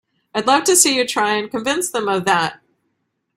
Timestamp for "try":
1.05-1.33